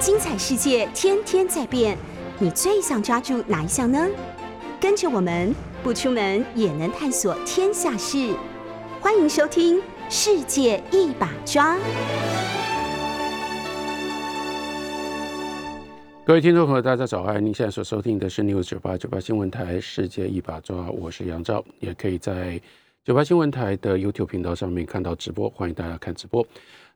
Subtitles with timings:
[0.00, 1.94] 精彩世界天天在变，
[2.38, 4.08] 你最想抓住哪一项呢？
[4.80, 8.34] 跟着我们不出门也能探索天下事，
[8.98, 9.76] 欢迎收听
[10.08, 11.76] 《世界一把抓》。
[16.24, 17.44] 各位听众朋友，大家早安！
[17.44, 22.58] 您现在所收听的是 News 九八九八新闻台《世界一把抓》，我是杨照，也可以在
[23.04, 26.46] 九八新闻台的 YouTube 频道上面看到直播，欢迎大家看直播。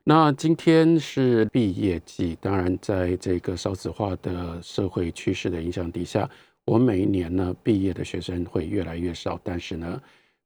[0.07, 6.29] 那今天是毕业季，当然在这个少子化的社会趋势的影响底下，
[6.63, 9.99] 我每一年呢毕业的学生会越来越少，但是呢，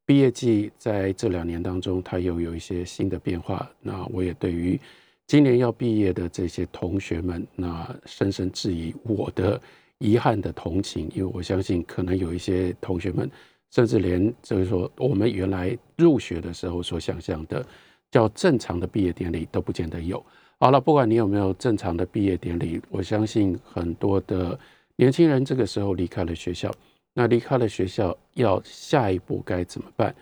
[0.05, 3.69] 毕业季在这两年当中，它又有一些新的变化。
[3.81, 4.79] 那我也对于。
[5.27, 9.61] 今年要毕业的这些同学们，那深深质疑我的
[9.97, 13.29] 遗憾的同情，因为我相信可能有一些同学们，
[13.71, 17.63] 甚至连就是说我们原来入学的时候所想象的
[18.11, 20.23] 叫正常的毕业典礼都不见得有。
[20.59, 24.59] 好了，不管你有没有正常的毕业典礼，我相信很多的
[24.97, 26.69] 年轻人这个时候离开了学校，
[27.13, 30.13] 那离开了学校要下一步该怎么办？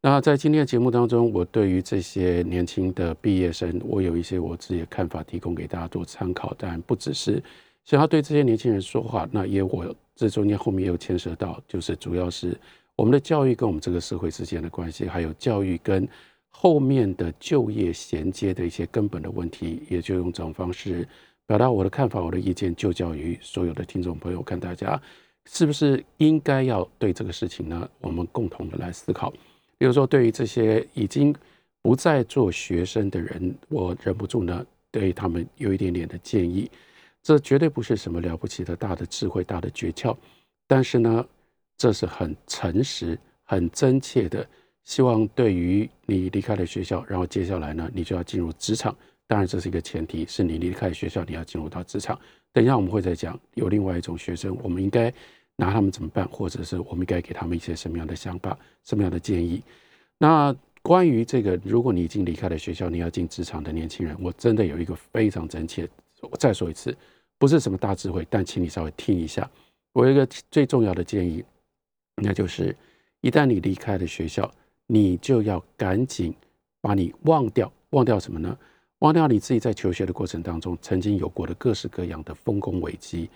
[0.00, 6.54] 那在今天的节目当中，我对于这些年轻的毕业生，我有一些我自己的看法，提供给大家做参考。
[6.54, 7.40] 当然，不只是
[7.84, 12.58] 想要对这些年轻人说话，那也我这中间后面也有牵涉到，就是主要是
[12.96, 16.08] 我们的教育跟我们这个社会之间的关系，还有教育跟
[16.54, 21.06] 后面的就业衔接的一些根本的问题，也就用这种方式
[21.46, 25.00] 表达我的看法、我的意见，就教于所有的听众朋友，看大家
[25.46, 29.32] 是不是应该要对这个事情呢，我们共同的来思考。
[29.76, 31.34] 比如说，对于这些已经
[31.80, 36.70] 不再做学生的人，我忍不住呢，对他们有一点点的建议。
[37.24, 40.16] 这绝对不是什么了不起的大的智慧、大的诀窍，
[40.68, 41.26] 但是呢，
[41.76, 44.46] 这是很诚实、很真切的。
[44.84, 48.94] 希望对于你离开了学校，然后接下来呢，你就要进入职场。
[49.26, 52.18] 当然，这是一个前提，是你离开学校，你要进入到职场。
[52.52, 55.12] 等一下我们会再讲，有另外一种学生，我们应该。
[55.54, 56.26] 拿他们怎么办？
[56.28, 59.62] 或者是我们应该给他们一些什么样的想法、什么样的建议？
[60.16, 65.86] 那关于这个，如果你已经离开了学校，你要进职场的年轻人，我真的有一个非常真切。
[66.22, 66.96] 我再说一次，
[67.38, 69.48] 不是什么大智慧，但请你稍微听一下。
[69.92, 71.44] 我有一个最重要的建议，
[72.16, 72.74] 那就是
[73.20, 74.50] 一旦你离开了学校，
[74.92, 76.34] 你就要赶紧
[76.82, 77.72] 把你忘掉。
[77.92, 78.54] 忘掉什么呢？
[78.98, 83.30] 忘掉你自己在求学的过程当中曾经有过的各式各样的丰功伟绩。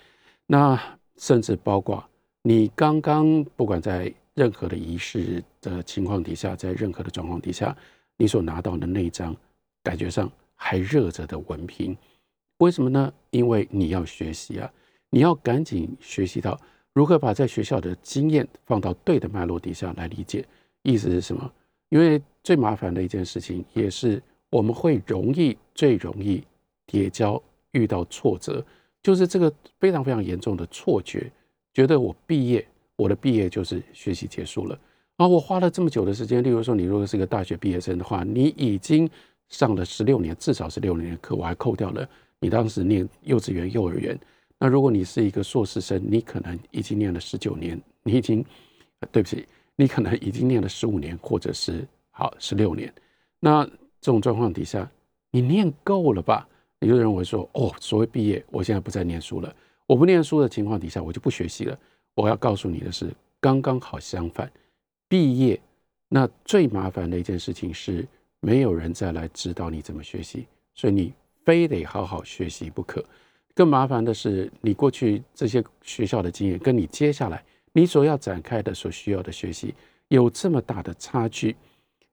[0.45, 0.79] 那
[1.17, 2.07] 甚至包括
[2.43, 7.75] 你刚刚不管在任何的仪式的情况底下，在任何的状况底下，
[8.17, 9.35] 你所拿到的那一张
[9.81, 11.97] 感觉上还热着的文凭，
[12.59, 13.11] 为什么呢？
[13.31, 14.71] 因为你要学习啊，
[15.09, 16.59] 你要赶紧学习到
[16.93, 20.45] 如何把在学校的经验放到对的脉络底下来理解。
[20.83, 21.51] 意思是什么？
[21.89, 26.43] 因为最麻烦的一件事情，也是我们会容易最容易
[26.85, 28.63] 跌跤遇到挫折。
[29.03, 31.31] 就是这个非常非常严重的错觉，
[31.73, 34.77] 觉得我毕业，我的毕业就是学习结束了。
[35.15, 39.09] 啊，我花了这么久的时间，例如说，你如果是个大学毕业生的话，你已经
[39.47, 42.07] 上了十六年，至少是六年的课，我还扣掉了
[42.39, 44.19] 你当时念幼稚园、幼儿园。
[44.59, 48.43] 那如果你是一个硕士生，你可能已经念了十九年，你已经，
[49.11, 52.93] 对不起，你可能已经念了十五年，或者是好十六年。
[53.39, 53.63] 那
[54.01, 54.91] 这种状况底下，
[55.31, 56.45] 你念够了吧？
[56.79, 59.55] 你就认为说，哦，所谓毕业，我现在不再念书了。
[59.85, 61.79] 我不念书的情况底下，我就不学习了。
[62.15, 64.51] 我要告诉你的是，刚刚好相反。
[65.07, 65.59] 毕业
[66.09, 68.07] 那最麻烦的一件事情是，
[68.39, 71.13] 没有人再来指导你怎么学习，所以你
[71.45, 73.03] 非得好好学习不可。
[73.53, 77.43] 更麻烦的是，你过去这些学校的经验，跟你接下来
[77.77, 79.71] 你所要展开的所需要的学习
[80.07, 81.55] 有这么大的差距。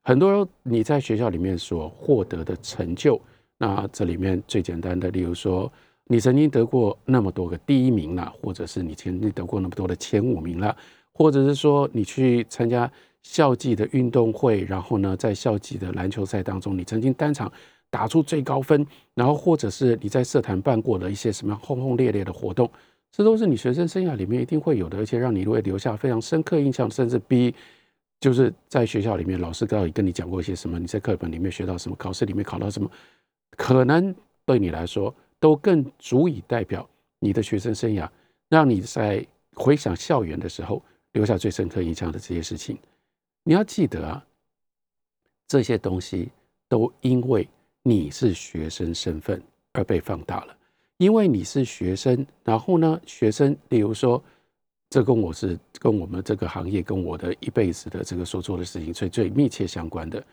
[0.03, 3.19] 很多你在学校里面所获得的成就。
[3.57, 5.73] 那这里面最简单的，例如说，
[6.05, 10.77] 你曾经得过那么多个第一名了，或者是你曾经得过那么多的前五名了，
[11.15, 12.91] 或者是说你去参加
[13.23, 17.51] 校际的运动会，然后呢，在校际的篮球赛当中，你曾经单场
[17.89, 22.71] 打出最高分，然后或者是你在社团办过的一些什么轰轰烈烈的活动，
[23.17, 27.55] 这都是你学生生涯里面一定会有的，而且让你会留下非常深刻印象，甚至比
[28.19, 32.91] 就是在学校里面老师到底跟你讲过一些什么，你在课本里面学到什么，考试里面考到什么。
[33.53, 34.13] 可能
[34.45, 36.91] 对你来说都更足以代表
[37.21, 38.09] 你的学生生涯，
[38.49, 39.25] 让你在
[39.55, 40.83] 回想校园的时候
[41.13, 42.77] 留下最深刻印象的这些事情。
[43.45, 44.27] 你要记得啊，
[45.47, 46.33] 这些东西
[46.69, 47.49] 都因为
[47.85, 49.41] 你是学生身份
[49.71, 50.57] 而被放大了。
[50.99, 54.23] 因为你是学生，然后呢，学生，例如说，
[54.91, 60.25] 这跟我是跟我们这个行业跟我的一辈子的这个所做的事情最最密切相关的。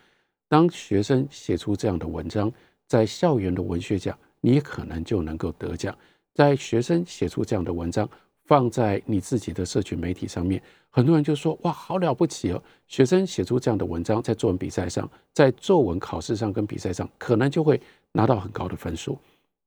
[0.48, 2.52] 当学生写出这样的文章。
[2.88, 5.96] 在校园的文学奖你可能就能够得奖。
[6.34, 8.06] 在学生写出这样的文章，
[8.44, 17.80] 放在你自己的社群媒体上面，很多人就说：“哇，好了不起哦！”学生写出这样的文章，在作文比赛上，在作文考试上跟比赛上，可能就会
[18.12, 19.18] 拿到很高的分数。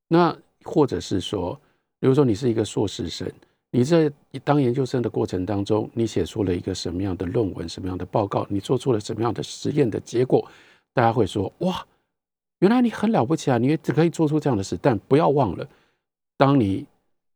[0.07, 1.57] 那或者是说，
[1.99, 3.31] 比如说你是一个硕士生，
[3.71, 4.11] 你在
[4.43, 10.45] 当研究生的过程当中，你写出了一个什么样的论文、什么样的报告，你做出了什么样的实验的结果，
[10.93, 11.85] 大家会说：“哇，
[12.59, 13.57] 原来你很了不起啊！
[13.57, 15.67] 你也只可以做出这样的事。”但不要忘了。
[16.35, 16.85] 当你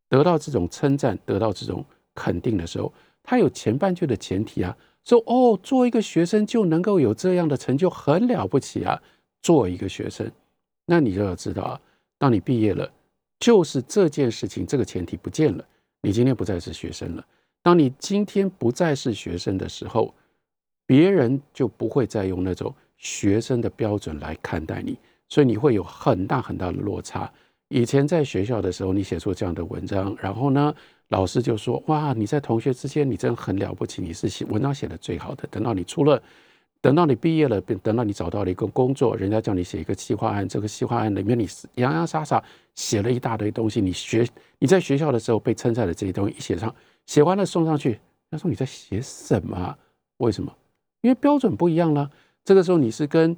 [0.08, 1.84] 得到这种称赞、得到这种
[2.14, 2.92] 肯定的时候，
[3.22, 9.00] 他有前半句的前提啊，说哦，做一个学生就能够有这样的成就，很了不起啊！
[9.42, 10.30] 做一个学生，
[10.84, 11.80] 那你就要知道啊，
[12.18, 12.90] 当你毕业了，
[13.40, 15.64] 就是这件事情这个前提不见了，
[16.02, 17.26] 你今天不再是学生了。
[17.62, 20.14] 当你今天不再是学生的时候，
[20.86, 24.96] 别人就不会再用那种学生的标准来看待你，
[25.28, 27.30] 所以你会有很大很大的落差。
[27.68, 30.74] 以前在学校的时候，你写出这样的文章，然后呢，
[31.08, 36.20] 老师就说：“哇，你在同学之间，你真的很了不起，你是写文章写的最好的。”等到你出了，
[36.80, 42.42] 等到你毕业了，等到你找到了一个工作，人家叫你写一个企划案，这个企划案里面你洋洋洒洒
[42.74, 44.26] 写了一大堆东西，你学
[44.58, 46.74] 你在学校的时候被称赞的这些东西一写上，
[47.06, 48.00] 写完了送上去，
[48.30, 49.76] 他说你在写什么？
[50.18, 50.54] 为什么？
[51.02, 52.10] 因为标准不一样了。
[52.44, 53.36] 这个时候你是跟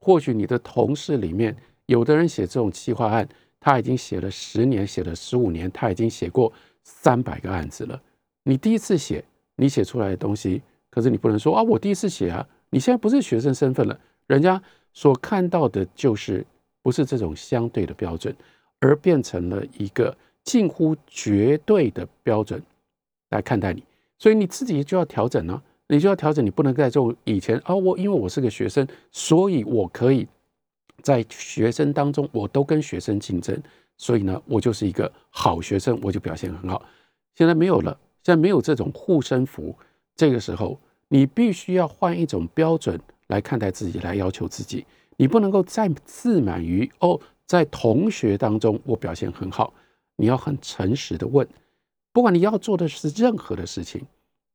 [0.00, 1.56] 或许你的同事里面
[1.86, 3.28] 有的人写这种企划案。
[3.66, 6.52] 他已经写了十年，写了十五年，他已经写过
[6.82, 7.98] 三百个案子了。
[8.42, 9.24] 你第一次写，
[9.56, 12.46] 你写出来的东西，可是你不能说啊，我第一次写啊。
[12.74, 14.60] 你现在不是学生身份了，人家
[14.92, 16.44] 所看到的就是
[16.82, 18.34] 不是这种相对的标准，
[18.80, 20.12] 而变成了一个
[20.42, 22.60] 近乎绝对的标准
[23.30, 23.80] 来看待你。
[24.18, 30.26] 所以你自己就要调整呢，你就要调整，你不能再做以前啊，我因为我是个学生，所以我可以。
[31.00, 33.56] 在学生当中，我都跟学生竞争，
[33.96, 36.84] 所以呢，我就是一个好学生，我就表现很好。
[37.36, 39.76] 现在没有了，现在没有这种护身符。
[40.16, 44.84] 这个时候，你必须要换一种标准来看待自己，来要求自己。
[45.16, 49.72] 你不能够再自满于哦，在同学当中我表现很好。
[50.16, 51.46] 你要很诚实的问，
[52.12, 54.00] 不管你要做的是任何的事情，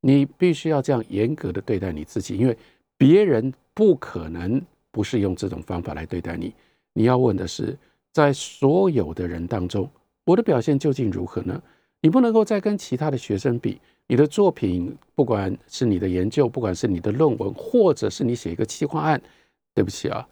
[0.02, 2.58] 你必须要这样严格的对待你自己，因为
[2.98, 4.62] 别人不可能。
[4.92, 6.52] 不是用这种方法来对待你。
[6.94, 7.78] 你要问的是，
[8.12, 9.88] 在所有的人当中，
[10.26, 11.62] 我的表现究竟如何呢？
[12.02, 13.80] 你不能够再跟其他的学生比。
[14.08, 19.22] 你的作品，不管是你的研究，不管是你的论文，或者是你写一个企划案，
[19.76, 20.28] 对不起啊，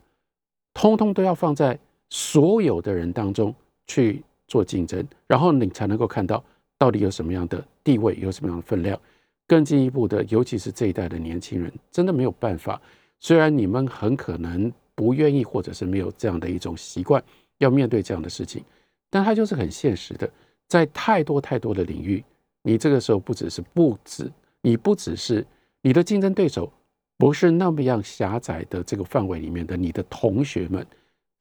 [0.74, 1.78] 通通都要放在
[2.10, 3.54] 所有的人当中
[3.86, 6.44] 去做竞争，然后你才能够看到
[6.78, 9.00] 到底有什么样的地位，有什么样的分量。
[9.46, 12.81] 更进一步的，尤其是这一代的年轻人，真的没有办法。
[13.20, 17.24] 虽然你们很可能不愿意，或者是没有这样的一种习惯，
[17.60, 18.63] 要面对这样的事情，
[19.10, 20.28] 但它就是很现实的。
[20.68, 22.24] 在太多太多的领域，
[22.62, 24.31] 你这个时候不只是不止，
[24.62, 25.46] 你不只是
[25.81, 26.72] 你的竞争对手，
[27.18, 30.86] 不是那么样狭窄的这个范围里面的你的同学们，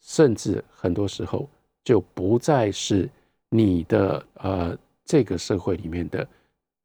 [0.00, 1.48] 甚至很多时候
[1.84, 3.08] 就不再是
[3.50, 6.26] 你的呃这个社会里面的，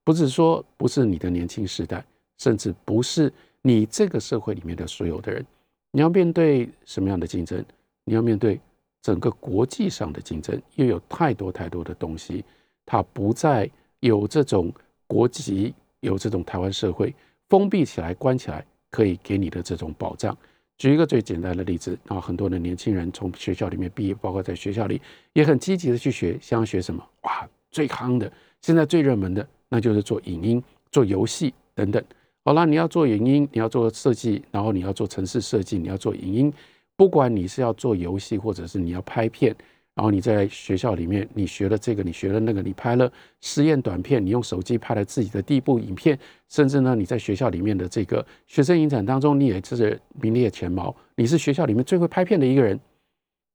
[0.04, 2.06] 不是说不是你的年轻时代，
[2.38, 3.32] 甚至不是。
[3.64, 5.46] 你这个社会里面的所有的人，
[5.92, 7.64] 你要面对什么样的竞争？
[8.06, 8.60] 你要面对
[9.02, 12.44] 整个国际上的竞争，又有太多太多的东西，
[12.86, 14.72] 它不再有这种
[15.08, 17.14] 国籍，有这种台湾社会
[17.50, 20.38] 封闭起来、关起来可以给你的这种保障。
[20.78, 25.00] 举一个最简单的例子啊，很多的年轻人从学校里面毕业，包括在学校里
[25.34, 27.04] 也很积极的去学，想要学什么？
[27.22, 28.32] 哇，最夯的，
[28.62, 32.04] 现在最热门的，那就是做影音、做游戏等等。
[32.44, 36.54] 好了，你要做影音，你要做设计，然后你要做城市设计，你要做影音。
[37.02, 39.56] 不管你是要做游戏，或者是你要拍片，
[39.96, 46.16] 然后你在学校里面，你学了这个，你学了那个，你拍了实验短片，你用手机拍了自己的第一部影片，
[46.48, 52.80] 甚至呢，你在学校里面的这个学生影展当中，你也是名列前茅，你是学校里面最会拍片的一个人。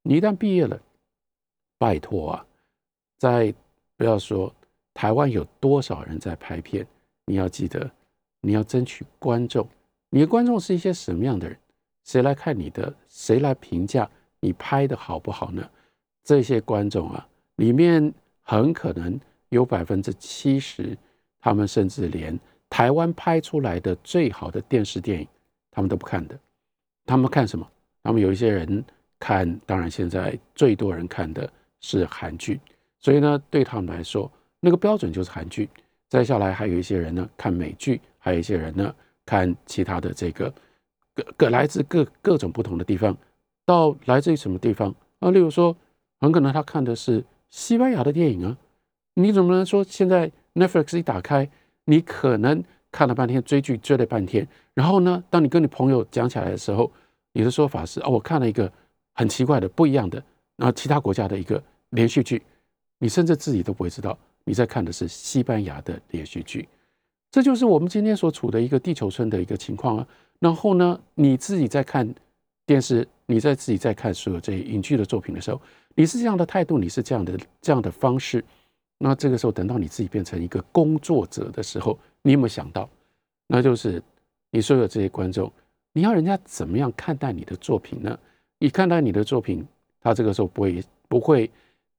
[0.02, 0.76] 你一旦毕业了，
[1.78, 2.44] 拜托啊，
[3.20, 3.54] 在
[3.96, 4.52] 不要说
[4.92, 6.84] 台湾有多少人在拍片，
[7.26, 7.88] 你要记得。
[8.40, 9.64] 你要争取观众，
[10.10, 11.56] 你的观众是一些什么样的人？
[12.06, 12.94] 谁来看你的？
[13.08, 14.08] 谁来评价
[14.38, 15.68] 你拍的好不好呢？
[16.22, 20.96] 这些观众啊，里面很可能有百分之七十，
[21.40, 22.38] 他们甚至连
[22.70, 25.26] 台湾拍出来的最好的电视电影，
[25.72, 26.38] 他们都不看的。
[27.04, 27.68] 他们看什么？
[28.04, 28.84] 他们有一些人
[29.18, 32.60] 看，当然现在最多人看的是韩剧，
[33.00, 35.68] 所以呢，对他们来说，那个标准就是韩剧。
[36.08, 38.00] 再下来还有一些人呢，看美剧。
[38.18, 38.94] 还有一些人呢，
[39.25, 40.52] 看其他的这个
[41.16, 43.16] 各各来自各各种不同的地方，
[43.64, 45.30] 到来自于什么地方啊？
[45.30, 45.75] 例如说
[46.20, 48.56] 很可能他看的是西班牙的电影啊。
[49.14, 51.49] 你怎么能说现在 Netflix 一打开，
[51.87, 56.92] 你可能看了半天追剧追了半天，然后呢，当你跟你朋友讲起来的时候，
[57.32, 58.70] 你的说法是哦，我看了一个
[59.14, 60.23] 很奇怪的不一样的，
[60.56, 62.42] 然后其他国家的一个连续剧，
[62.99, 66.68] 你甚至自己都不会知道你在看的是西班牙的连续剧。
[67.30, 70.06] 这就是我们今天所处的一个地球村的一个情况啊。
[70.38, 72.09] 然后呢，你自己在看
[72.64, 75.61] 电视，你在自己在看所有这些影剧的作品的时候，
[75.95, 78.45] 你是这样的态度，你是这样的这样的方式。
[78.99, 82.88] 那这个时候，等到你自己变成一个工作者的时候，你有没有想到，
[83.47, 84.02] 那就是
[84.50, 85.52] 你所有这些观众，
[85.92, 88.18] 你要人家怎么样看待你的作品呢？
[88.59, 89.66] 你看待你的作品，
[90.00, 91.50] 他这个时候不会不会，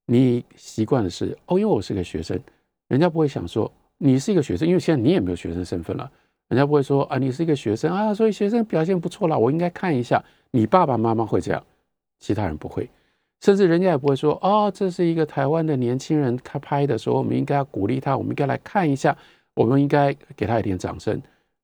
[0.07, 2.39] 你习惯的是哦，因为我是个学生，
[2.87, 6.09] 人家不会想说你是一个学生，因为现在你也没有学生身份了。
[6.49, 10.23] 人家不会说啊，你是一个学生啊，所以学生表现不错了，我应该看一下。
[10.51, 11.61] 你爸爸妈妈会这样，
[12.19, 12.89] 其他人不会，
[13.41, 19.15] 甚至人家也不会说哦，这是一个台湾的年轻人他拍的，说我们应该要鼓励他，我们应该来看一下，
[19.55, 21.21] 我们应该给他一点掌声。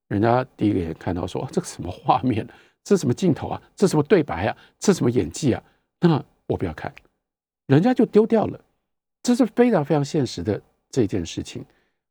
[0.10, 2.46] 人家第一个眼看到说这个什么画面，
[2.84, 5.64] 这什么镜头啊，这什么对白啊，这什么演技啊，
[6.02, 6.94] 那我不要看，
[7.68, 8.60] 人家就丢掉了。
[9.24, 11.64] 这是非常非常现实的这件事情。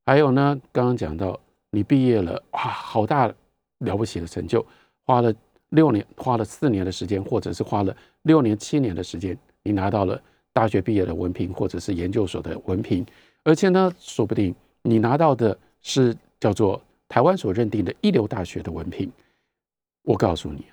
[0.04, 1.38] 还有呢，刚刚讲到。
[1.74, 3.32] 你毕业了，哇，好大
[3.78, 4.62] 了不起的成就！
[5.06, 5.34] 花了
[5.70, 13.06] 六年，花了四年的时间，或者是花了六年、七年的时间，你拿到了大学毕业的文凭，或者是研究所的文凭，
[13.42, 16.78] 而且呢，说不定你拿到的是叫做
[17.08, 19.10] 台湾所认定的一流大学的文凭。
[20.02, 20.66] 我告诉你，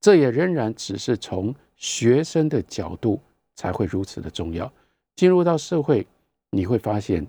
[0.00, 3.20] 这也仍然只是从学生的角度
[3.56, 4.72] 才会如此的重要。
[5.16, 6.06] 进入到社会，
[6.50, 7.26] 你会发现，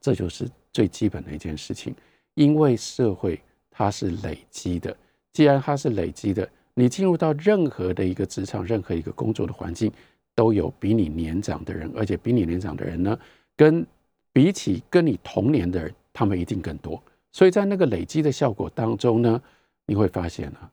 [0.00, 1.94] 这就是最基本的一件事情。
[2.34, 3.40] 因为社会
[3.70, 4.96] 它是累积的，
[5.32, 9.92] 既然它是累积的，你进入到任何的一个职场、任何一个工作的环境，
[10.34, 13.18] 都有比你年长的人，而且比你年长的人呢，
[13.56, 13.84] 跟
[14.32, 17.02] 比起跟你同年的人，他们一定更多。
[17.32, 19.42] 所以在那个累积的效果当中呢，
[19.84, 20.70] 你会发现啊，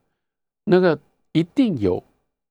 [0.64, 0.98] 那个
[1.32, 2.04] 一定有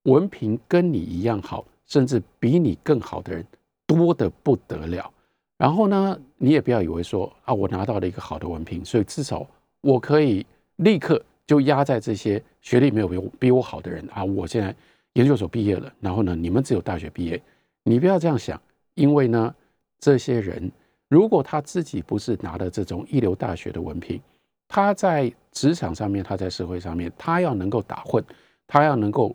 [0.02, 3.46] 文凭跟你一样好，甚至比你更好的人
[3.86, 5.12] 多得不得了。
[5.56, 9.46] 然后呢，你也不要以为说啊，我拿到了一个好的文凭，所以至少
[9.80, 10.44] 我可以
[10.76, 14.24] 立刻就压在这些学历没有比我比我好的人啊。
[14.24, 14.74] 我现在
[15.12, 17.40] 研究所毕业了，然后呢，你们只有大学毕业，
[17.84, 18.60] 你不要这样想，
[18.94, 19.54] 因为呢，
[20.00, 20.70] 这些人
[21.08, 24.20] 如果他自己不是拿的这种一流大学的文凭，
[24.66, 28.22] 他在职场上面，他在社会上面，他要能够打混，
[28.66, 29.34] 他要能够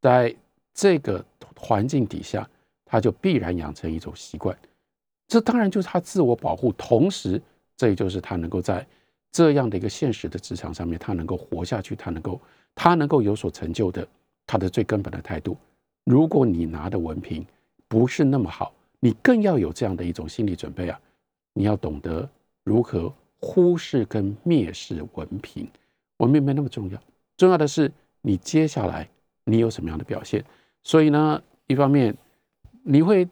[0.00, 0.32] 在
[0.72, 1.24] 这个
[1.58, 2.48] 环境底下，
[2.84, 4.56] 他就必然养成一种习惯。
[5.28, 7.40] 这当然就是他自我保护，同时
[7.76, 8.86] 这也就是他能够在
[9.32, 12.40] 这样的一个现实的职场上面，他能够活下去，他能够
[12.74, 14.06] 他能够有所成就的，
[14.46, 15.56] 他的最根本的态度。
[16.04, 17.44] 如果你拿的文凭
[17.88, 21.00] 不是那么好，你更要有这样的一种心理准备啊！
[21.52, 22.28] 你要懂得
[22.62, 25.68] 如何忽视跟蔑视文凭，
[26.18, 27.02] 文凭没那么重要，
[27.36, 27.90] 重要的是
[28.22, 29.08] 你接下来
[29.42, 30.44] 你有什么样的表现。
[30.84, 32.16] 所以呢，一方面
[32.84, 33.28] 你会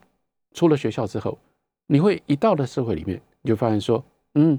[0.52, 1.38] 出了学校之后。
[1.86, 4.02] 你会一到了社会里面，你就发现说，
[4.34, 4.58] 嗯，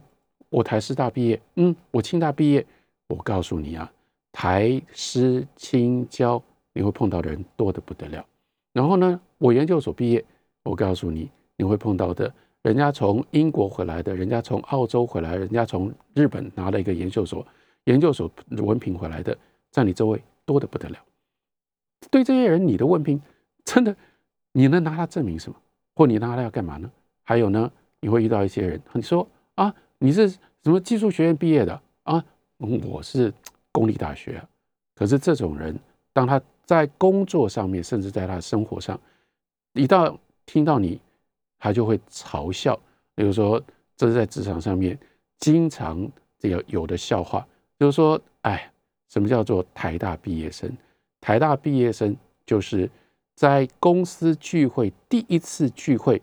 [0.50, 2.66] 我台师大毕业，嗯，我清大毕业。
[3.08, 3.92] 我告诉你啊，
[4.32, 6.42] 台师清交，
[6.74, 8.26] 你会碰到的人多的不得了。
[8.74, 10.26] 然后呢，我研究所毕业，
[10.64, 17.46] 我告诉你，你会碰到的，人家从英国回来的，人家从澳洲回来，人家从日本拿了一个研究所
[17.84, 19.38] 研究所文凭回来的，
[19.72, 20.98] 在你周围多的不得了。
[22.10, 23.22] 对这些人，你的文凭
[23.64, 23.96] 真的，
[24.52, 25.58] 你能拿它证明什么？
[25.94, 26.92] 或你拿它要干嘛呢？
[27.28, 32.24] 还有呢，你会遇到一些人，你说啊，你是什么技术学院毕业的啊？
[32.58, 33.34] 我是
[33.72, 34.42] 公立大学。
[34.94, 35.78] 可是这种人，
[36.14, 38.98] 当他在工作上面，甚至在他生活上，
[39.74, 41.02] 一到听到你，
[41.58, 42.80] 他就会嘲笑。
[43.16, 43.62] 比如说，
[43.98, 44.98] 这是在职场上面
[45.40, 47.46] 经常这个有的笑话，
[47.80, 48.72] 就是说，哎，
[49.10, 50.72] 什么叫做台大毕业生？
[51.20, 52.16] 台大毕业生
[52.46, 52.88] 就是
[53.34, 56.22] 在公司聚会第一次聚会。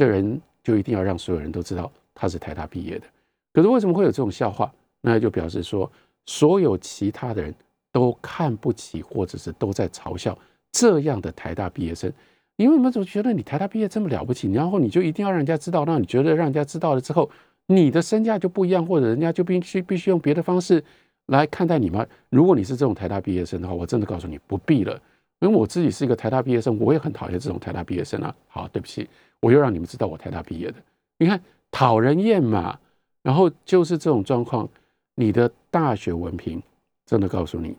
[0.00, 3.06] 这人就一定要让所有人都知道他是台大毕业的，
[3.52, 4.72] 可是为什么会有这种笑话？
[5.02, 5.92] 那就表示说，
[6.24, 7.54] 所有其他的人
[7.92, 10.38] 都看不起，或者是都在嘲笑
[10.72, 12.10] 这样的台大毕业生，
[12.56, 17.30] 因为你们总觉得你台大毕业这么了不起，然后你就一定要让人家知道，让你觉得让人家知道了之后，
[17.66, 20.82] 你的身价就不一样，或者人家就必须必须用别的方式
[21.26, 22.06] 来看待你吗？
[22.30, 24.98] 如果你是这种台大毕业生的话，我真的告诉你不必了，
[25.40, 28.34] 因为我自己是一个台大毕业生，我也很讨厌这种台大毕业生啊。
[28.48, 29.06] 好，对不起。
[29.40, 30.76] 我又让你们知道我台大毕业的，
[31.18, 32.78] 你看讨人厌嘛。
[33.22, 34.66] 然后就是这种状况，
[35.14, 36.62] 你的大学文凭
[37.04, 37.76] 真的告诉你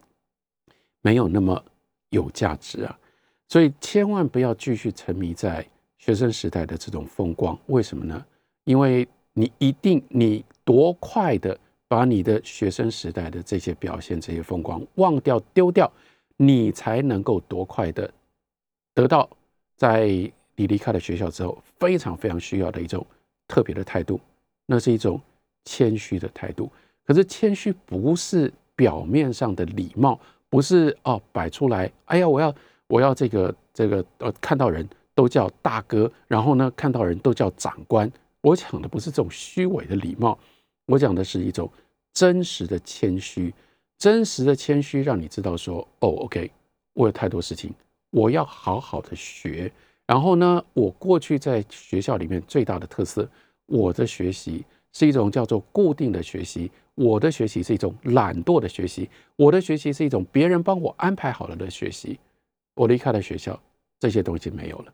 [1.01, 1.63] 没有那么
[2.09, 2.99] 有价值啊。
[3.49, 7.57] 所以千万不要继续沉迷在学生时代的这种风光。
[7.65, 8.23] 为什么呢？
[8.65, 15.91] 因为你一定你多快的把你的学生时代的这些表现、这些风光忘掉、丢掉，
[16.37, 18.13] 你才能够多快的
[18.93, 19.27] 得到
[19.75, 23.03] 在你离开了学校之后非常非常需要的一种
[23.47, 24.19] 特别的态度，
[24.67, 25.19] 那是一种
[25.65, 26.71] 谦虚的态度。
[27.03, 32.53] 可是谦虚不是表面上的礼貌，不是哦摆出来，哎呀，我要
[32.85, 38.09] 我要这个这个呃，看到人都叫大哥，然后呢看到人都叫长官。
[38.41, 40.37] 我讲的不是这种虚伪的礼貌，
[40.85, 41.67] 我讲的是一种
[42.13, 43.51] 真实的谦虚。
[43.97, 46.51] 真实的谦虚让你知道说，哦，OK，
[46.93, 47.73] 我有太多事情，
[48.11, 49.71] 我要好好的学。
[50.11, 53.25] 然后呢，我过去在学校里面最大的特色，
[53.65, 56.69] 我的学习是一种叫做固定的学习。
[56.95, 62.19] 我的学习是一种懒惰的学习，我的学习是一种别人帮我安排好了的学习。
[62.75, 63.57] 我离开了学校，
[64.01, 64.93] 这些东西没有了，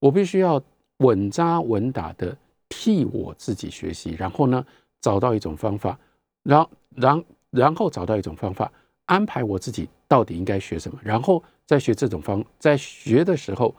[0.00, 0.60] 我必须要
[0.96, 2.36] 稳扎稳打的
[2.68, 4.66] 替我自己学习，然后呢，
[5.00, 5.96] 找到一种方法，
[6.42, 8.72] 然然然后找到一种方法，
[9.04, 13.72] 安排我自己到底应该学什么，然后再学这种方，在学的时候，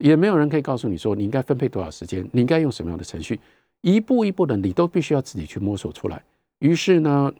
[0.00, 3.38] 也没有人可以告诉你说你应该分配多少时间，你应该用什么样的程序，
[3.82, 6.22] 一步一步的，你都必须要自己去摸索出来。
[6.58, 7.32] 于是呢，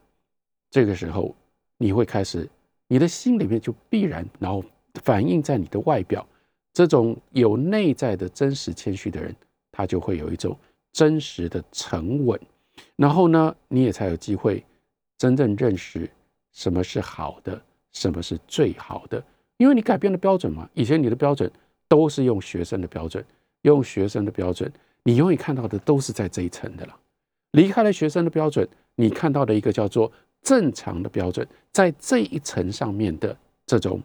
[0.70, 1.34] 这个时候
[1.78, 2.48] 你会开始，
[2.86, 4.62] 你的心里面就必然，然后
[5.02, 6.26] 反映在你的外表。
[6.72, 9.34] 这种有内在的真实谦虚的人，
[9.72, 10.56] 他就会有一种
[10.92, 12.40] 真实的沉稳。
[12.94, 14.64] 然后呢，你也才有机会
[15.18, 16.08] 真正认识
[16.52, 17.60] 什么是好的，
[17.92, 19.22] 什么是最好的。
[19.56, 21.50] 因为你改变了标准嘛，以前你的标准
[21.90, 23.22] 都是用学生的标准，
[23.62, 26.96] 用学生的标准，你永远看到的都是在这一层的了。
[27.50, 28.66] 离开了学生的标准。
[28.96, 34.02] 你看到的一个叫做正常的标准，在这一层上面的这种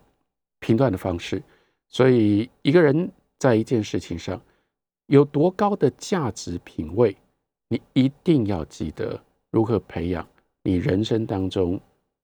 [0.59, 1.43] 评断的方式，
[1.89, 4.41] 所以一个人在一件事情上
[5.07, 7.13] 有多高的价值品味，
[7.67, 9.21] 你一定要记得
[9.51, 10.25] 如何培养
[10.63, 11.77] 你人生当中，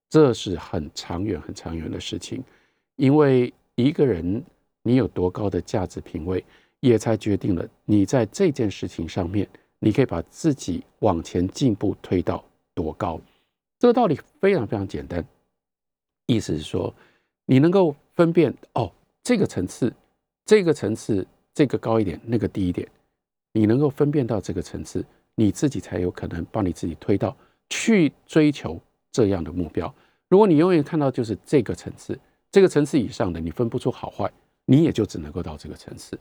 [0.09, 2.41] 这是很长远、很长远的事情。
[2.95, 4.41] 因为一个人
[4.83, 6.43] 你有多高的价值品味，
[6.79, 9.47] 也才决定了你在这件事情上面，
[9.79, 12.43] 你可以把自己往前进步推到。
[12.73, 13.19] 多高？
[13.79, 15.23] 这个道理非常非常简单，
[16.25, 16.91] 意思是说，
[17.45, 18.89] 你能够分辨哦，
[19.21, 19.93] 这个层次，
[20.45, 22.87] 这个层次，这个高一点，那个低一点，
[23.51, 27.35] 你能够分辨到这个层次，你自己才有可能把你自己推到
[27.69, 28.79] 去追求
[29.11, 29.93] 这样的目标。
[30.29, 32.17] 如果你永远看到就是这个层次，
[32.49, 34.31] 这个层次以上的，你分不出好坏，
[34.71, 36.17] 你也就只能够到这个层次。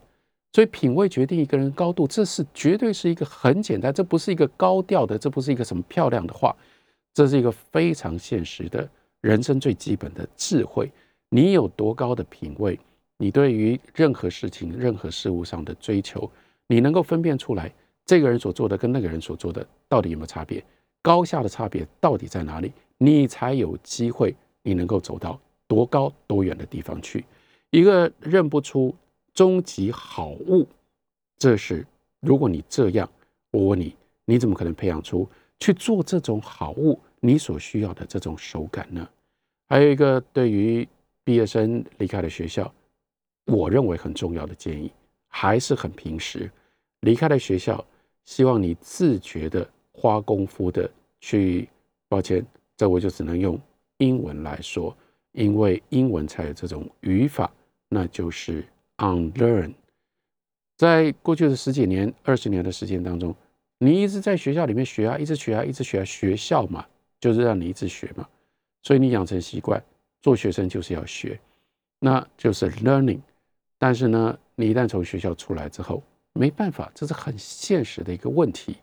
[0.53, 6.53] 所以品味决定一个人高度，这是绝对是一个很简单，这不是一个高调的，这不是一个什么漂亮的话，
[7.15, 10.91] 这是一个非常现实的人生最基本的智慧。
[11.29, 12.77] 你有多高的品味，
[13.19, 16.29] 你对于任何事情、任何事物上的追求，
[16.67, 17.73] 你能够分辨出来，
[18.05, 20.61] 这个人所做的跟那个人所做的到底有没有差别，
[21.03, 24.35] 高下的差别到底在哪里，你才有机会，
[24.65, 27.25] 你能够走到多高多远的地方去。
[27.71, 28.95] 一个认不出。
[29.33, 30.67] 终极好物，
[31.39, 31.87] 这是
[32.19, 33.09] 如果你这样，
[33.53, 35.27] 我问你，你怎么可能培养出
[35.61, 39.09] 去做这种好物你所需要的这种手感呢？
[39.69, 40.87] 还有一个对于
[41.23, 42.71] 毕业生离开了学校，
[43.47, 44.93] 我认为很重要的建议，
[45.29, 46.51] 还是很平时，
[47.03, 47.83] 离开了学校，
[48.25, 51.69] 希望你自觉的花功夫的去，
[52.09, 52.45] 抱歉，
[52.77, 53.59] 这我就只能用
[53.99, 54.95] 英文来说，
[55.33, 57.51] 因为英文才有这种语法，
[57.91, 58.65] 那就是。
[59.03, 59.73] Unlearn，
[60.77, 63.35] 在过去的十几年、二十年的时间当中，
[63.79, 66.05] 你一直在学校里面学啊，一直学啊，一直学啊。
[66.05, 66.85] 学校嘛，
[67.19, 68.29] 就是让你一直学嘛，
[68.83, 69.83] 所以你养成习惯，
[70.21, 71.41] 做学生就是要学，
[71.99, 73.21] 那就是 learning。
[73.79, 76.03] 但是呢，你一旦从学校出来之后，
[76.35, 78.77] 没办法，这是很现实的一个问题。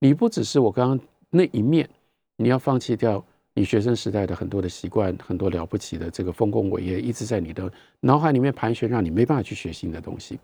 [0.00, 1.88] 你不只是我刚刚那一面，
[2.34, 3.24] 你要放弃掉。
[3.54, 10.38] 你学生时代的很多的习惯，很多了不起的这个丰功伟业，一直在你的脑海里面盘旋，让你没办法去学新的东西。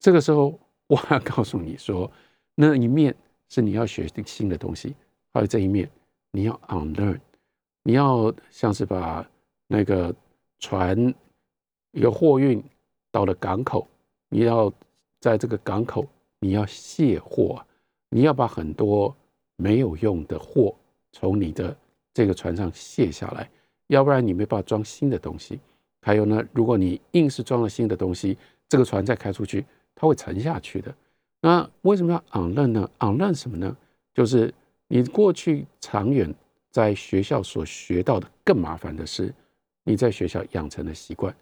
[0.00, 2.10] 这个时候，我要告诉你说，
[2.56, 3.14] 那一面
[3.48, 4.94] 是你要学新的东西，
[5.32, 5.88] 还有这一面
[6.32, 7.20] 你要 unlearn，
[7.84, 9.24] 你要像是把
[9.68, 10.14] 那个
[10.58, 11.14] 船
[11.92, 12.62] 一个货运
[13.12, 13.86] 到了港口，
[14.28, 14.72] 你要
[15.20, 16.04] 在这个港口
[16.40, 17.64] 你要卸货，
[18.10, 19.14] 你要把很多
[19.56, 20.74] 没有用的货
[21.12, 21.76] 从你的
[22.14, 23.48] 这个船上卸下来，
[23.86, 25.60] 要不然你没办法装新的东西。
[26.00, 28.36] 还有呢，如果你硬是装了新的东西，
[28.68, 30.94] 这个船再开出去，它会沉下去的。
[31.40, 33.76] 那为什么要 unlearn 呢？unlearn 什么呢？
[34.14, 34.52] 就是
[34.88, 36.32] 你过去长远
[36.70, 39.32] 在学校所学到的更麻烦的是，
[39.84, 41.34] 你在学校养成的习惯，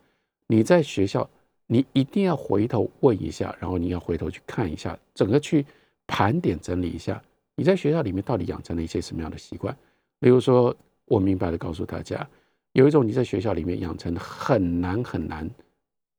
[0.47, 1.29] 你在学校
[1.67, 5.65] 你一定要回头问一下，然后你要回头去看一下，整个去
[6.07, 7.23] 盘点整理一下，
[7.55, 9.77] 你在学校里面到底养成了一些什么样的习惯？
[10.21, 12.29] 比如说，我明白的告诉大家，
[12.73, 15.51] 有一种你在学校里面养成很难很难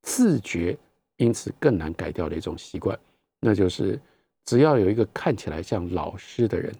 [0.01, 0.75] 自觉，
[1.17, 2.99] 因此更难改掉的一种习惯，
[3.39, 4.01] 那就是
[4.43, 6.73] 只要有一个看起来像老师的人，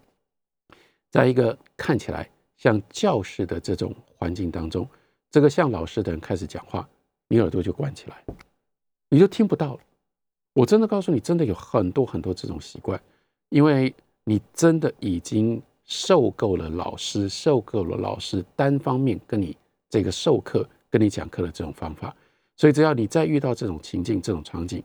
[1.12, 4.88] 在一个看起来像教室的这种环境当中，
[5.30, 6.90] 这个像老师的人开始讲话，
[7.28, 8.18] 你耳朵就关起来，
[9.10, 9.80] 你就听不到了。
[10.54, 13.00] 我真的告诉你，真的有很多很多这种习惯，
[13.50, 15.62] 因为你真的已经。
[15.86, 19.56] 受够了老师，受够了老师单方面跟你
[19.90, 22.16] 这个授课、跟你讲课的这种方法，
[22.56, 24.82] 所以只要你再遇到这种情境、这种场景，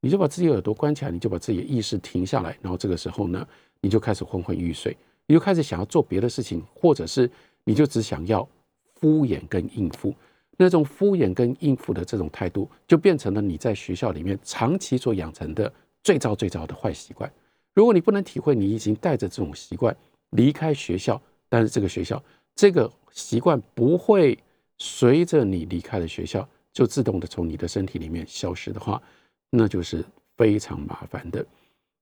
[0.00, 3.46] 你就把自己耳朵关起来，你就把自己的意识停下来，然后这个时候呢，
[3.80, 7.30] 你就开始昏昏欲睡，你就开始想要做别的事情，或者是
[7.64, 8.46] 你就只想要
[8.94, 10.14] 敷衍跟应付，
[10.58, 17.30] 那种敷衍跟应付的这种态度，就变成了你在学校里面长期所养成的最糟最糟的坏习惯。
[17.72, 19.96] 如果你不能体会，你已经带着这种习惯。
[20.30, 22.22] 离开学校，但是这个学校
[22.54, 24.38] 这个习惯不会
[24.78, 29.02] 随着你离开了学校就自动的从你的身体里面消失的话，
[29.50, 30.04] 那就是
[30.36, 31.44] 非常麻烦的。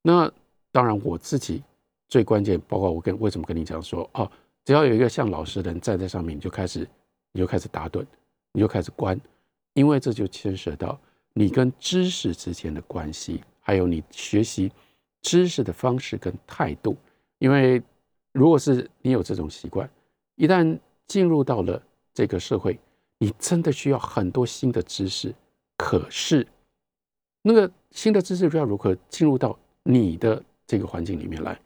[0.03, 0.31] 那
[0.71, 1.63] 当然，我自己
[2.09, 4.31] 最关键，包括我跟为什么跟你讲说，哦，
[4.65, 6.87] 只要有一个像老师的人站在上面，你就开始
[7.33, 8.05] 你就开始打盹，
[8.53, 9.19] 你就开始关，
[9.73, 11.01] 因为这就牵涉到
[11.33, 14.71] 你跟知识之间的关系，还有你学习
[15.23, 16.97] 知识的方式跟态度，
[17.39, 17.83] 因为。
[18.39, 19.91] 如果是你有这种习惯，
[20.37, 21.83] 一旦进入到了
[22.15, 22.79] 这个社会，
[23.19, 25.35] 你真的需要很多新的知识。
[25.77, 26.47] 可是，
[27.43, 31.61] 那个新的知识要如何进入到你的这个环境里面来？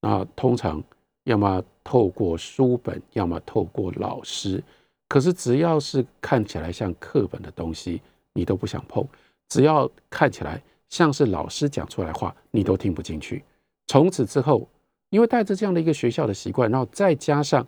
[0.00, 0.82] 那通常
[1.24, 4.64] 要么透过书本，要么透过老师。
[5.08, 8.00] 可是只要是看起来像课本的东西，
[8.32, 9.04] 你都不想碰；
[9.50, 13.44] 只要看起来像是老师讲出来话，你都听不进去。
[13.88, 14.66] 从此之后。
[15.10, 17.66] 因为带着这样的一个学校的习惯，然后再加上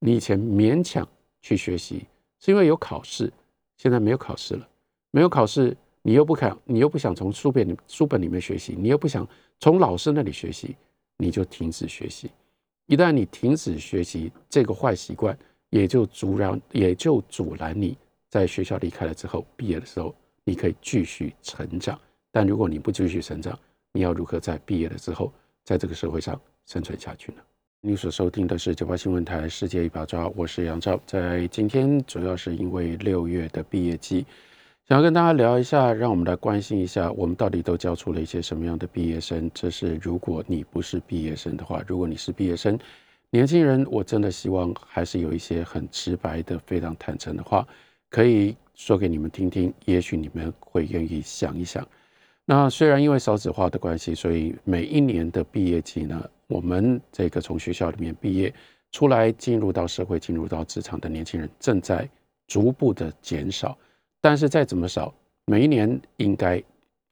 [0.00, 1.06] 你以前勉强
[1.40, 2.06] 去学习，
[2.40, 3.32] 是因为有考试，
[3.76, 4.68] 现在没有考试了，
[5.10, 9.26] 没有考试，你又不看，你又不想从书本书本里面学习，你又不想
[9.60, 10.74] 从老师那里学习，
[11.18, 12.30] 你就停止学习。
[12.86, 15.38] 一旦你停止学习，这个坏习惯
[15.70, 17.96] 也就阻拦，也就阻拦你
[18.28, 21.98] 在学校离开了之后，毕业的时候你可以继续成长。
[22.32, 23.56] 但如果你不继续成长，
[23.92, 25.32] 你要如何在毕业了之后，
[25.64, 26.38] 在这个社会上？
[26.66, 27.38] 生存下去呢？
[27.80, 31.00] 你所收听的是九八新闻台《世界一把抓》，我是杨照。
[31.04, 34.24] 在今天，主要是因为六月的毕业季，
[34.88, 39.50] 想要跟大家聊一下，让我们来关心一下，我们到底都教出了一些什么样的毕业生。
[39.52, 42.78] 这是如果你不是毕业生的话，如果你是毕业生，
[43.30, 47.66] 年轻人，我真的希望还是有一些很直白的、非常坦诚的话，
[48.10, 51.86] 可以说给你们听听，也许你们会愿意想一想。
[52.44, 58.52] 那虽然因为少子化的关系，所以每一年的毕业季呢，我们这个从学校里面毕业
[58.90, 62.06] 出来，进入到社会、进入到职场的年轻人正在
[62.46, 63.76] 逐步的减少。
[64.20, 65.14] 但是再怎么少，
[65.46, 66.62] 每一年应该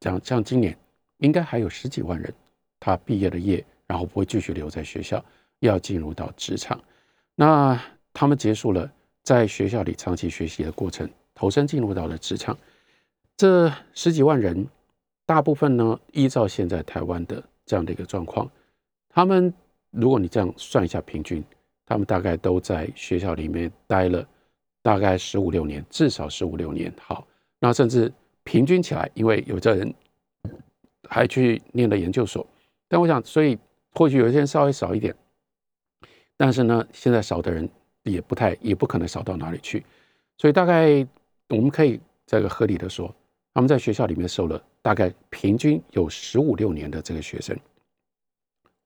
[0.03, 0.76] 像像今年，
[1.18, 2.33] 应该还有十几万人，
[2.79, 5.24] 他毕业了业，然后不会继续留在学校，
[5.61, 6.79] 要进入到职场。
[7.35, 7.81] 那
[8.12, 12.57] 他们结束了在学校里长期学习的过程，投身进入到了职场，
[13.38, 14.66] 这十几万人。
[15.26, 18.50] 大部分呢，依照现在台湾的这样的一个状况，
[19.12, 19.53] 他们
[19.90, 21.44] 如果你这样算一下平均，
[21.85, 24.27] 他们大概都在学校里面待了
[24.83, 26.92] 大概十五六年，至少十五六年。
[27.01, 27.27] 好，
[27.59, 28.12] 那甚至
[28.44, 29.92] 平均起来，因为有的人
[31.09, 32.46] 还去念了研究所，
[32.88, 33.59] 但我想，所以
[33.92, 35.14] 或许有些人稍微少一点，
[36.37, 37.68] 但是呢，现在少的人
[38.05, 39.85] 也不太，也不可能少到哪里去，
[40.38, 41.07] 所以大概
[41.49, 43.14] 我们可以这个合理的说。
[43.53, 47.59] 他们在学校里面受了大概平均有十五六年的这个学生，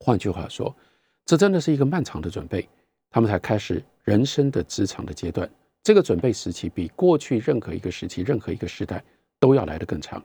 [0.05, 0.77] 换句话说，
[1.25, 2.69] 这真的是一个漫长的准备，
[3.09, 5.49] 他们才开始人生的职场的阶段。
[5.83, 9.03] 这个准备时期比过去任何一个时期、任何一个时代
[9.41, 10.23] 都要来得更长。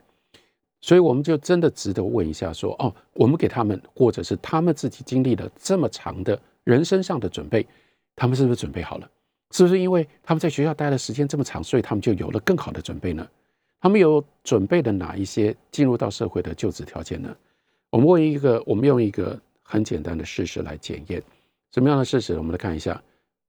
[0.82, 7.66] 所以，我们就真的值得问一下：说哦，我们给他们，或者是他们自己经历了这么长的人生上的准备，
[8.14, 9.10] 他们是不是准备好了？
[9.52, 13.26] 是不是因为他们在学校待的时间这么长，所以他们就有了更好的准备呢？
[13.80, 17.34] 他们有准备的哪一些进入到社会的就职条件呢？
[17.88, 19.40] 我们问一个，我们用一个
[19.70, 21.22] 很简单的事实来检验
[21.72, 22.34] 什么样的事实？
[22.36, 23.00] 我们来看一下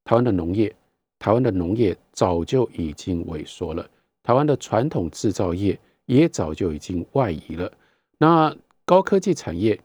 [0.03, 0.73] 台湾的农业，
[1.17, 3.89] 台湾的农业早就已经萎缩了，
[4.21, 7.71] 台湾的传统制造业也早就已经外移了。
[8.17, 8.55] 那
[8.85, 9.79] 高科技产业，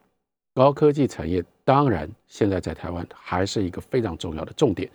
[0.55, 4.91] 高科技产业当然现在在台湾还是一个非常重要的重点，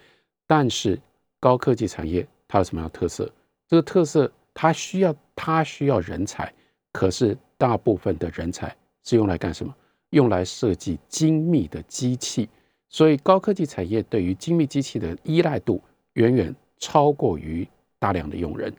[0.46, 1.00] 但是
[1.40, 3.28] 高科技产业它有什么样的特色？
[3.68, 4.32] 这个特色。
[4.54, 6.54] 它需要它需要人才，
[6.92, 9.74] 可是大部分的人才是用来干什么？
[10.12, 12.48] 用来设计精密的机器。
[12.88, 15.82] 所以高科技产业对于精密机器的依赖度
[16.14, 18.74] 远远超过于大量的用人，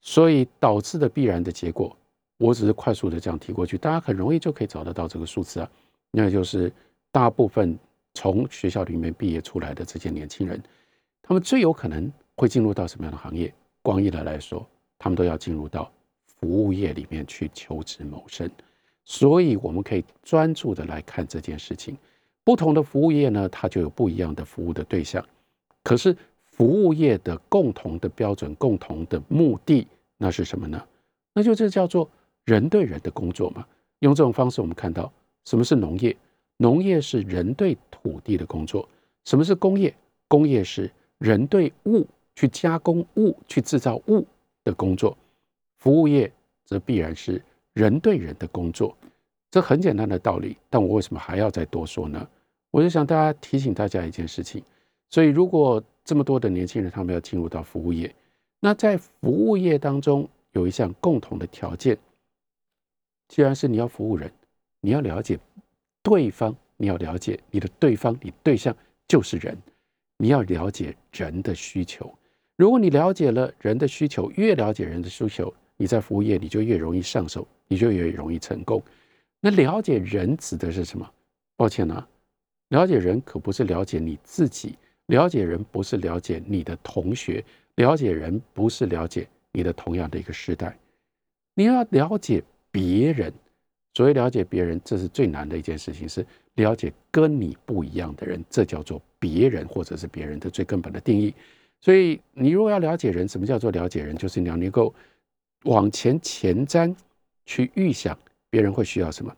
[0.00, 1.94] 所以导致的必然的结果，
[2.38, 5.70] 我只是快速的这样提过去，大家很容易就可以找得到这个数字啊，
[6.10, 6.72] 那就是
[7.12, 7.78] 大部分
[8.14, 10.62] 从学校里面毕业出来的这些年轻人，
[11.20, 13.52] 他们最有可能会进入到什么样的行业？
[13.82, 14.66] 广义的来说，
[14.98, 15.92] 他们都要进入到
[16.24, 18.50] 服务业里面去求职谋生，
[19.10, 21.96] 所以我们可以专注的来看这件事情。
[22.44, 25.26] 不同的服务业呢，它就有不一样的服务的对象。
[25.82, 29.84] 可是服务业的共同的标准、共同的目的，
[30.16, 30.80] 那是什么呢？
[31.34, 32.08] 那就这叫做
[32.44, 33.66] 人对人的工作嘛。
[33.98, 35.12] 用这种方式，我们看到
[35.44, 36.16] 什么是农业？
[36.58, 38.88] 农业是人对土地的工作。
[39.24, 39.92] 什么是工业？
[40.28, 44.24] 工业是人对物去加工物、去制造物
[44.62, 45.18] 的工作。
[45.78, 46.32] 服务业
[46.64, 47.42] 则必然是
[47.74, 48.96] 人对人的工作。
[49.50, 52.28] 这很简单的道理，但我为什么还要再多说呢？
[52.70, 54.62] 我就想大家提醒大家一件事情。
[55.08, 58.14] 所以，如果这么多的年轻人他们要进入到服务业，
[58.60, 61.98] 那在服务业当中有一项共同的条件，
[63.26, 64.30] 既然是你要服务人，
[64.80, 65.36] 你要了解
[66.00, 68.76] 对方，你要了解你的对方，你对象
[69.08, 69.58] 就是人，
[70.16, 72.08] 你要了解人的需求。
[72.56, 78.82] 如果你了解了人的需求，越了解人的需求，你在服务业你就越容易上手，你就越容易成功。
[79.40, 81.08] 那了解人指的是什么？
[81.56, 82.06] 抱歉啊，
[82.70, 87.42] 了解人可不是了解你自己，了解人不是了解你的同学，
[87.76, 90.76] 了解人不是了解你的同样的一个时代。
[91.54, 93.32] 你要了解别人，
[93.94, 101.32] 所谓了解别人，这是最难的一件事情，是了解跟你不一样的人，这叫做别人，或者是别人的最根本的定义。
[101.80, 104.16] 所以，你如果要了解人，什么叫做了解人？
[104.16, 104.94] 就是你要能够
[105.64, 106.94] 往前前瞻，
[107.46, 108.16] 去预想。
[108.50, 109.32] 别人会需要什么？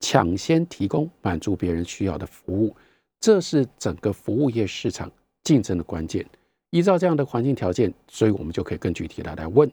[0.00, 2.74] 抢先提供满足别人需要的服务，
[3.20, 5.12] 这是整个服务业市场
[5.44, 6.24] 竞争的关键。
[6.70, 9.70] 依照这样的环境条件，所以我们就可以更具体的来问：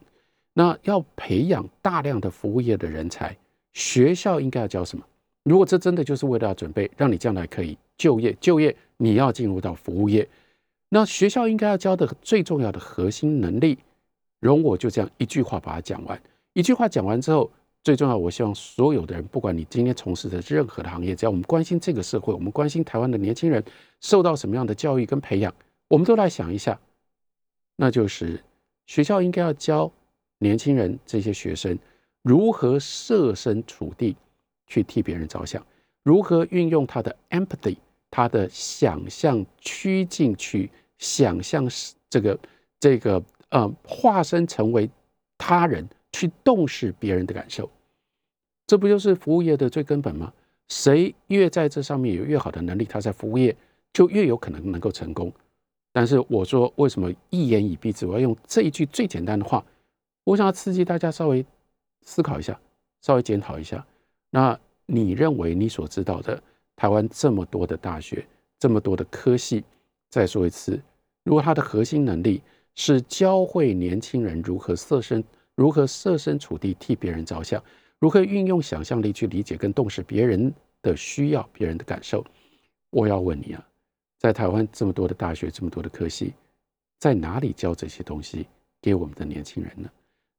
[0.54, 3.36] 那要培养大量的服务业的人才，
[3.72, 5.06] 学校应该要教什么？
[5.44, 10.28] 如果这真的就是为了要准备让你将来可以就业，就业你要进入到服务业，
[10.90, 13.78] 那学校应该要教的最重要的核心能力，
[14.40, 16.22] 容我就这样一句话把它讲完。
[16.54, 17.52] 一句话讲完之后。
[17.86, 23.62] 最重要，我希望所有的人，不管你今天从事的任何的行业，只要我们关心这个社会，我们关心台湾的年轻人
[24.00, 25.54] 受到什么样的教育跟培养，
[25.90, 26.80] 我们都来想一下，
[27.76, 28.42] 那就是
[28.86, 29.92] 学校应该要教
[30.38, 31.78] 年轻人这些学生
[32.22, 34.16] 如何设身处地
[34.66, 35.62] 去替别人着想，
[36.04, 37.76] 如何运用他的 empathy，
[38.10, 41.68] 他的想象趋近去想象
[42.10, 42.40] 这个
[42.80, 44.90] 这个呃化身成为
[45.38, 45.86] 他人。
[46.14, 47.70] 去洞视别人的感受，
[48.68, 50.32] 这不就是服务业的最根本吗？
[50.70, 53.54] 谁越在这上面有越好的能力，他在服务业
[53.92, 55.34] 就越有可能能够成功。
[55.92, 58.06] 但是我说，为什么一言以蔽之？
[58.06, 59.64] 我要用这一句最简单的话，
[60.24, 61.46] 我想要刺激大家稍微
[62.04, 62.58] 思考一下，
[63.02, 63.86] 稍微检讨一下。
[64.30, 66.42] 那你认为你所知道的
[66.76, 68.26] 台湾这么多的大学，
[68.60, 69.64] 这么多的科系，
[70.10, 70.82] 再说一次，
[71.24, 72.42] 如果它的核心能力
[72.76, 75.24] 是教会年轻人如何设身。
[75.56, 77.64] 如何设身处地替别人着想？
[78.00, 82.26] 如何运用想象力去理解跟洞识别人的需要、别人的感受？
[82.90, 83.68] 我要问你啊，
[84.20, 86.34] 在台湾这么多的大学、这么多的科系，
[87.00, 88.46] 在哪里教这些东西
[88.82, 89.90] 给我们的年轻人呢？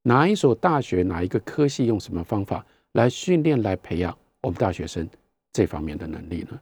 [0.03, 5.09] 哪一所大学、哪一个科系用什么方法来训练、来培养我们大学生
[5.53, 6.61] 这方面的能力呢？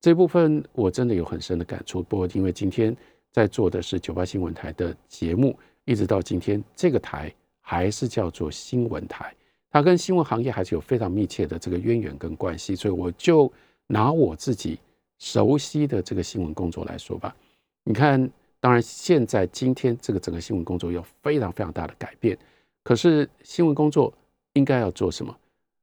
[0.00, 2.02] 这部分我真的有很深的感触。
[2.04, 2.96] 不过，因为今天
[3.32, 7.34] 在做的是九八新闻台的节目，一直到今天这个台。
[7.68, 9.34] 还是叫做新闻台，
[9.72, 13.52] 它跟新闻行业还是有非常密切的这个渊源跟关系，所以我就
[13.88, 14.78] 拿我自己
[15.18, 17.34] 熟悉的这个新闻工作来说吧。
[17.82, 22.38] 你看，当然现在今天这个整个新闻工作有非常非常大的改变，
[22.84, 24.14] 可是新闻工作
[24.52, 25.36] 应该要做什么？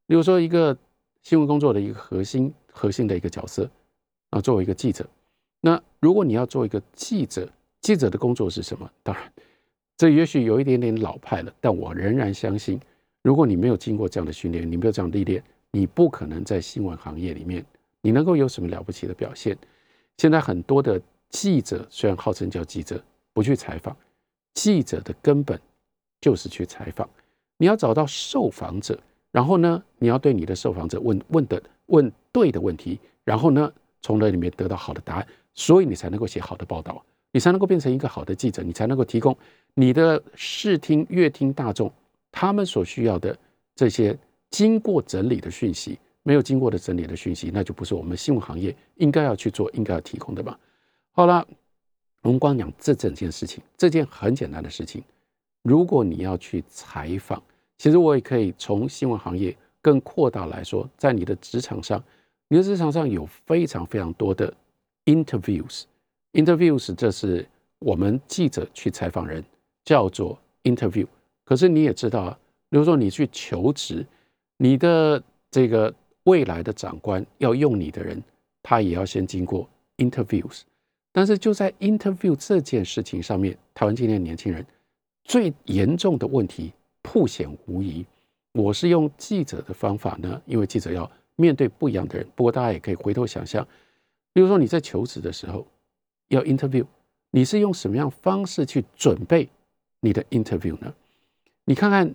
[0.06, 0.74] 比如说一个
[1.20, 3.70] 新闻工作的一个核心核心的一个角色
[4.30, 5.06] 啊，作为一个记者，
[5.60, 7.46] 那如果你要做一个记者，
[7.82, 8.90] 记者的工作是什么？
[9.02, 9.30] 当然。
[9.96, 12.80] 这也许有一点点老派了，但我仍然相信，
[13.22, 17.64] 如果你没有经过这样的训练，你没有这样历练，你不可能在新闻行业里面，
[18.00, 19.56] 你能够有什么了不起的表现。
[20.18, 23.02] 现在很多的记者虽然号称叫记者，
[23.32, 23.96] 不去采访，
[24.54, 25.60] 记者的根本
[26.20, 27.08] 就是去采访。
[27.56, 28.98] 你要找到受访者，
[29.30, 37.04] 然后呢，你要对你的受访者问问的问对的问题，然后呢，从那里面得到好的答案，所以你才能够写好的报道。
[37.34, 39.36] 你才能够变成一个好的记者，你才能够提供
[39.74, 41.92] 你的视听、阅听大众
[42.30, 43.36] 他们所需要的
[43.74, 44.16] 这些
[44.50, 45.98] 经过整理的讯息。
[46.22, 50.56] 没有经过的整理的讯息，那就不是我们新闻行业应该要去做、应该要提供的吧？
[51.10, 51.44] 好了，
[52.22, 55.02] 我们光讲这整件事情，这件很简单的事情。
[55.62, 57.42] 如果你要去采访，
[57.76, 62.00] 其实我也可以从新闻行业更扩大来说，在你的职场上，
[62.46, 64.54] 你的职场上有非常非常多的
[65.06, 65.82] interviews。
[66.34, 67.44] Interviews 这是
[67.78, 69.42] 我们记者去采访人
[69.84, 71.06] 叫做 interview。
[71.44, 74.06] 可是你也知道啊，比如说你去求职，
[74.58, 75.20] 你的
[75.50, 75.92] 这个。
[76.24, 78.18] 未来的长官要用你的人，
[78.62, 79.68] 他也要先经过
[79.98, 80.62] interviews。
[81.12, 84.64] 但是就在 interview 这件事情上面，台湾今天年轻人
[85.24, 88.06] 最严重的问题凸显无疑。
[88.54, 92.26] 我是用记者的方法呢，因为记者要面对不一样的人。
[92.34, 93.62] 不过大家也可以回头想象，
[94.32, 95.66] 比如说你在求职的时候
[96.28, 96.84] 要 interview，
[97.30, 99.48] 你是用什么样方式去准备
[100.00, 100.94] 你的 interview 呢？
[101.64, 102.14] 你看看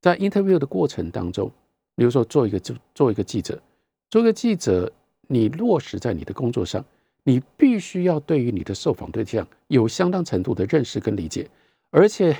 [0.00, 1.50] 在 interview 的过程当中。
[1.96, 3.62] 比如说，做一个做做一个记者，
[4.10, 4.92] 做一个记者，
[5.28, 6.84] 你落实在你的工作上，
[7.22, 11.48] 你必须要对于你的受访对象有相当程度的认识跟理解，
[11.90, 12.36] 而且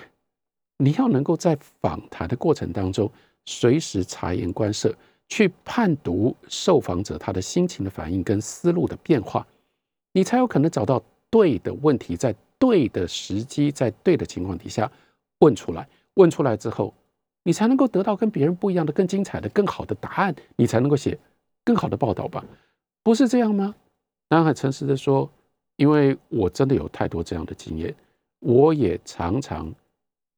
[0.79, 3.09] 你要能够在访谈的过程当中
[3.45, 4.93] 随时察言观色，
[5.29, 9.47] 去判读受访者他的心情的反应跟思路的变化，
[10.15, 14.91] 你才有可能找到对的问题，在对的时机，在对的情况底下
[15.41, 15.87] 问出来。
[16.15, 16.95] 问出来之后。
[17.47, 21.19] 你才能够得到跟别人不一样的、更精彩的、更好的答案，你才能够写
[21.63, 22.43] 更好的报道吧？
[23.03, 23.75] 不是这样吗？
[24.31, 25.31] 南海诚实的说，
[25.77, 27.95] 因为我真的有太多这样的经验，
[28.39, 29.71] 我也常常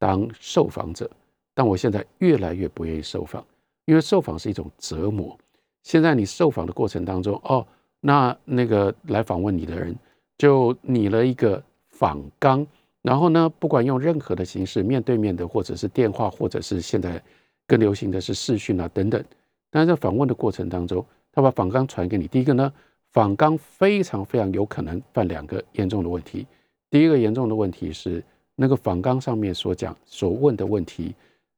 [0.00, 1.08] 当受访者，
[1.54, 3.46] 但我现在越来越不愿意受访，
[3.84, 5.38] 因为受访是一种折磨。
[5.84, 7.64] 现在你受访的过程当中，哦，
[8.00, 9.96] 那那个来访问你的人
[10.38, 12.66] 就拟了一个访纲。
[13.02, 17.22] 然后呢，不管用任何的形式，面对面的，或者是电话，或者是现在
[17.66, 19.24] 更流行的是视讯啊等等。
[19.70, 22.26] 但是在访问的过程当中，他把访纲传给你。
[22.26, 22.72] 第一个呢，
[23.12, 26.46] 访纲非常非常有可能犯两个严重的问题。
[26.90, 28.22] 第一个严重的问题是，
[28.56, 31.14] 那个访纲上面所讲、所问的问题，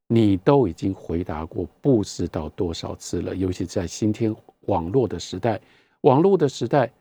[0.07, 3.35] 你都已经回答过不知道多少次了。
[3.35, 4.35] 尤其在今天
[4.66, 5.59] 网络的时代，
[6.03, 6.93] 网络的时代，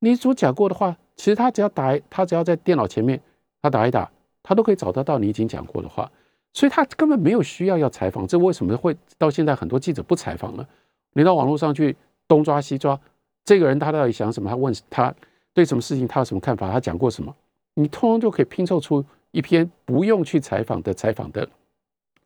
[0.00, 3.20] 你所讲过的话，其实他只要打，他只要在电脑前面。
[3.64, 4.10] 他打一打，
[4.42, 6.10] 他都可以找得到你已经讲过的话，
[6.52, 8.26] 所以他根本没有需要要采访。
[8.26, 10.66] 这为什么会到现在很多记者不采访呢？
[11.12, 13.00] 你到网络上去东抓西抓，
[13.44, 14.50] 这个人他到底想什么？
[14.50, 15.14] 他问他
[15.54, 16.72] 对什么事情他有什么看法？
[16.72, 17.32] 他讲过什么？
[17.74, 21.48] 你通通就可以拼凑出一篇不用去采访的采访的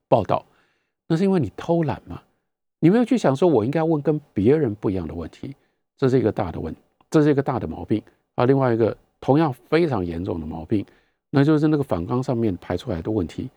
[0.09, 0.43] 报道。
[1.07, 2.23] 那是因为你偷懒嘛？
[2.79, 5.55] 你没有去想说，我应该问跟别人不一样的问题，
[5.97, 6.75] 这是一个大的问，
[7.11, 8.03] 这是一个大的毛病
[8.35, 8.45] 啊。
[8.45, 10.85] 另外一个同样非常严重的毛病。
[11.31, 13.51] 那就是那个反纲上面排出来的问题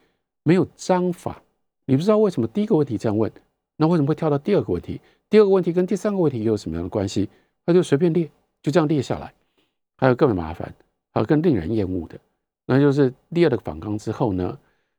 [0.44, 1.42] 没有章法，
[1.86, 3.32] 你不知道为什么第一个问题这样问，
[3.78, 5.00] 那为什么会跳到第二个问题？
[5.30, 7.30] 第二个问题跟第三个问题又有什么样的关系？
[7.66, 8.30] 他就随便列，
[8.64, 9.32] 就这样列下来。
[9.98, 10.74] 还有更麻烦，
[11.14, 12.18] 还有更令人厌恶的，
[12.66, 14.58] 那就是列了反纲之后呢，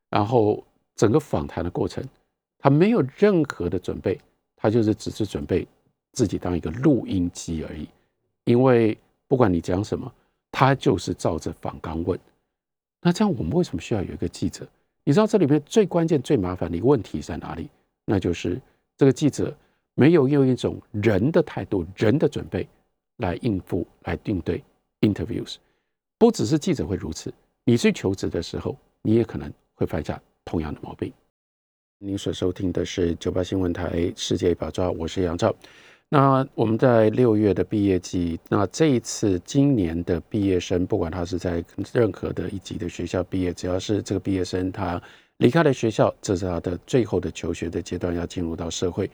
[0.08, 0.62] 然后
[0.94, 2.02] 整个访谈的过程，
[2.58, 4.18] 他没有任何的准备，
[4.56, 5.66] 他就是只是准备
[6.12, 7.88] 自己当一个录音机而已。
[8.44, 8.96] 因为
[9.28, 10.12] 不管你讲什么，
[10.50, 12.18] 他就是照着反纲问。
[13.00, 14.66] 那这样，我们为什么需要有一个记者？
[15.04, 17.70] 你知道这里面最关键、最麻烦的一个问题在哪里？
[18.04, 18.60] 那就是
[18.96, 19.56] 这个记者
[19.94, 22.68] 没有用一种人的态度、人的准备
[23.18, 24.62] 来应付、来应对
[25.00, 25.56] interviews。
[26.18, 27.32] 不只是记者会如此，
[27.64, 31.12] 你去求职的时候，你也可能会犯下同样的毛病。
[31.98, 35.54] 您所收听的是九八新闻台《世界一把抓》，我是杨照。
[36.12, 45.00] 那我们在六月的毕业季，那这一次今年的毕业生，不管他是在任何的一级的学校毕业，只要是这个毕业生他
[45.36, 49.08] 离开了学校，这是他的最后的求学的阶段，要进入到社会。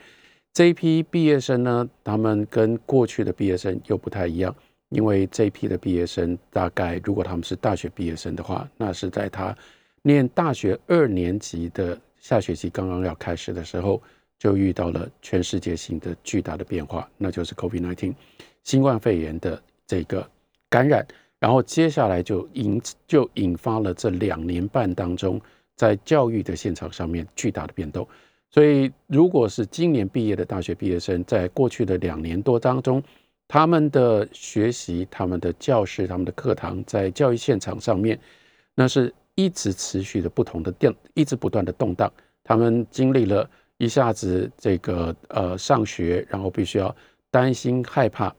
[0.55, 4.57] 这一批毕业生呢，他们跟过去的毕业生又不太一样，
[4.89, 9.55] 因为这一批的毕业生大概如果他们是大学毕业生的话，那是在他
[10.01, 14.01] 念大学二年级的下学期刚刚要开始的时候。
[14.39, 18.15] 就遇到了全世界性的巨大的变化，那就是 COVID-19
[18.65, 20.29] 新冠肺炎的这个
[20.69, 21.07] 感染，
[21.39, 25.41] 然后接下来就引就引发了这两年半当中
[25.75, 28.07] 在教育的现场上面巨大的变动。
[28.51, 33.03] 所以，如果是今年毕业的大学毕业生，在过去的两年多当中，
[33.49, 38.19] 他们的学习、他们的教室、他们的课堂，在教育现场上面，
[38.75, 42.13] 那是一直持续的不同的变，一直不断的动荡。
[42.45, 43.49] 他们经历了。
[43.79, 46.95] 一下子这个呃上学，然后必须要
[47.31, 48.35] 担心害怕，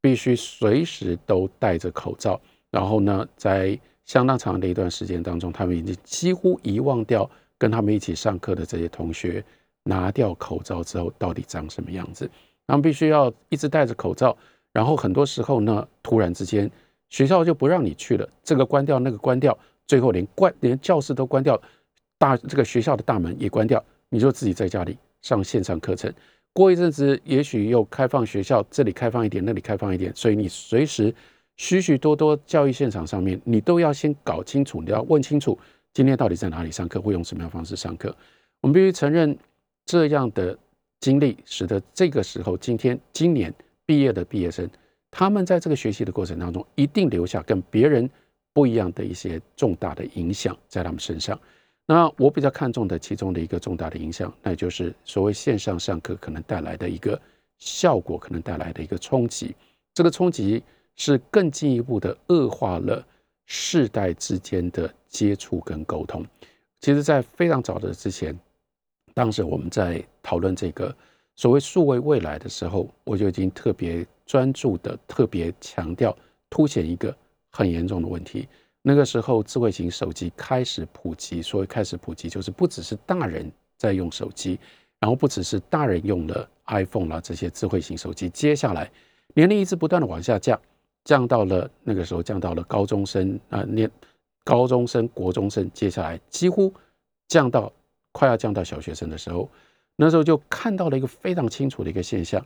[0.00, 9.42] 必须随时都戴着口罩，然后呢，在相当长的一段时间当中，他们已经几乎遗忘掉跟他们一起上课的这些同学
[9.82, 12.30] 拿掉口罩之后到底长什么样子。
[12.66, 14.36] 他们必须要一直戴着口罩，
[14.72, 16.70] 然后很多时候呢，突然之间
[17.08, 19.56] 学校就不让你去了，这个关掉，那个关掉，
[19.86, 21.58] 最后连关连教室都关掉，
[22.18, 23.82] 大这个学校的大门也关掉，
[24.14, 26.12] 你就自己在家里上线上课程。
[26.52, 31.12] 过一阵子，也许又开放学校，这里开放一点，那里开放一点，所以你随时
[31.56, 35.58] 许许多多教育现场上面，你都要先搞清楚，你要问清楚
[35.92, 38.16] 今天到底在哪里上课，会用什么样方式上课。
[38.60, 39.36] 我们必须承认，
[39.84, 40.56] 这样的
[41.00, 43.52] 经历使得这个时候，今天今年
[43.84, 44.70] 毕业的毕业生，
[45.10, 48.08] 他们在这个学习的过程当中，一定留下跟别人
[48.52, 51.36] 不一样的一些重大的影响在他们身上。
[51.86, 57.20] 那我比较看重的其中的一个重大的影响，那就是所谓线上上课可能带来的一个
[57.58, 59.54] 效果，可能带来的一个冲击。
[59.92, 60.62] 这个冲击
[60.96, 63.06] 是更进一步的恶化了
[63.44, 66.24] 世代之间的接触跟沟通。
[66.80, 68.38] 其实，在非常早的之前，
[69.12, 70.94] 当时我们在讨论这个
[71.36, 76.16] 所谓数位未来的时候，我就已经特别专注的、特别强调、
[76.48, 77.14] 凸显一个
[77.50, 78.48] 很严重的问题。
[78.86, 81.40] 那个时候，智慧型手机开始普及。
[81.40, 84.60] 所谓开始普及，就是不只是大人在用手机，
[85.00, 88.90] 然后不只是大人用了 iPhone 啦这些智慧型手机，接下来
[89.32, 90.60] 年龄一直不断的往下降，
[91.02, 93.90] 降到了那个时候降到了高中生啊，念
[94.44, 96.70] 高中生、国中生，接下来几乎
[97.26, 97.72] 降到
[98.12, 99.50] 快要降到小学生的时候，
[99.96, 102.44] 那时候就看到了一个非常清楚的一个现象，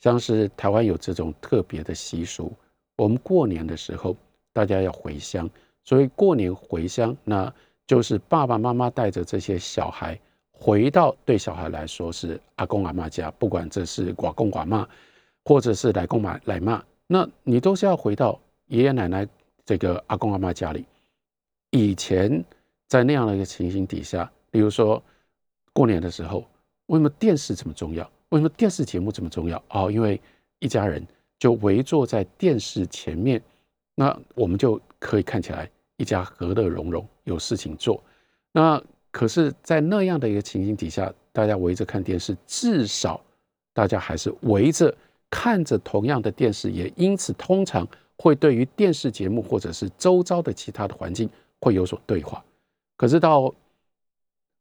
[0.00, 2.50] 像是台湾有这种特别的习俗，
[2.96, 4.16] 我们过年的时候
[4.54, 5.46] 大家要回乡。
[5.84, 7.52] 所以过年回乡，那
[7.86, 10.18] 就是爸爸妈妈带着这些小孩
[10.50, 14.88] 回到对小孩来说是阿公阿妈家，不管这是寡公寡妈，
[15.44, 19.28] 或者是来公妈来妈，那你都是要回到爷爷奶奶
[19.66, 20.86] 这个阿公阿妈家里。
[21.70, 22.42] 以前
[22.88, 25.02] 在那样的一个情形底下，比如说
[25.72, 26.44] 过年的时候，
[26.86, 28.08] 为什么电视这么重要？
[28.30, 29.62] 为什么电视节目这么重要？
[29.68, 30.20] 哦，因为
[30.60, 31.06] 一家人
[31.38, 33.42] 就围坐在电视前面，
[33.94, 35.70] 那我们就可以看起来。
[35.96, 38.02] 一家和乐融融，有事情做。
[38.50, 38.82] 那
[39.12, 43.20] 可是，在那样的一个情形底下，大家围着看电视，至少
[43.72, 44.92] 大家还是围着
[45.30, 47.86] 看着同样的电视，也因此通常
[48.16, 51.30] 会对于电视节目或者是周遭的其他的环境
[51.60, 52.44] 会有所对话。
[52.96, 53.54] 可是到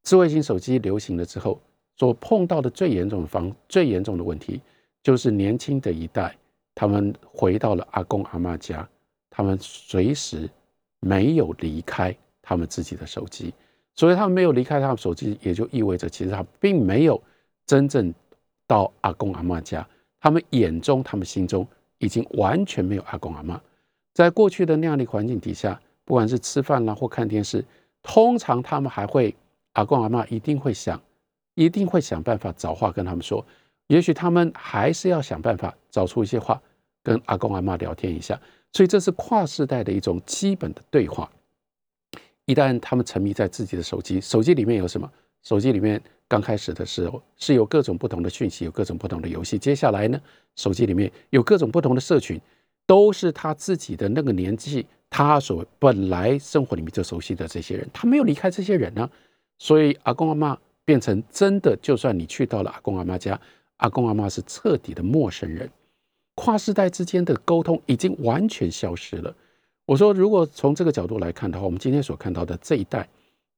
[0.04, 1.60] 智慧型手机流行了之后，
[1.96, 4.62] 所碰到的最严重的方、最严重的问题，
[5.02, 6.38] 就是年轻的一代，
[6.76, 8.88] 他们回到了阿公阿妈家，
[9.34, 10.48] 他们随时。
[11.06, 13.54] 没有离开他们自己的手机，
[13.94, 17.22] 所以他们没有离开他们手机，也就意味着其实他并没有
[17.66, 18.14] 真正
[18.66, 19.86] 到阿公阿妈家。
[20.22, 21.68] 他们眼中、他们心中
[21.98, 23.60] 已经完全没有阿公阿妈。
[24.14, 27.66] 在过去的那样的环境底下，不管是吃饭啦或看电视，
[28.02, 29.36] 通常他们还会
[29.74, 30.98] 阿公阿妈一定会想，
[31.56, 33.46] 一定会想办法找话跟他们说。
[33.88, 36.62] 也许他们还是要想办法找出一些话
[37.04, 38.40] 跟阿公阿妈聊天一下。
[38.74, 41.32] 所以这是跨世代的一种基本的对话。
[42.45, 45.09] 一旦他们沉迷在自己的手机，手机里面有什么？
[45.43, 49.57] 手机里面刚开始的时候是有各种不同的讯息，有各种不同的游戏。
[49.57, 50.19] 接下来呢，
[50.55, 52.39] 手机里面有各种不同的社群，
[52.86, 59.09] 都是他自己的那个年纪，他所本来生活里面就熟悉的这些人，他没有离开这些人呢。
[59.59, 63.39] 所以阿公阿妈变成真的，就算你去到了阿公阿妈家，
[63.78, 65.69] 阿公阿妈是彻底的陌生人。
[66.36, 69.36] 跨世代之间的沟通已经完全消失了。
[69.86, 73.08] 我说，如果从这个角度来看的话，我们今天所看到的这一代，